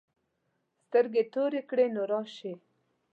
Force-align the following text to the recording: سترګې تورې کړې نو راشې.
سترګې 0.85 1.23
تورې 1.33 1.61
کړې 1.69 1.85
نو 1.95 2.03
راشې. 2.11 2.53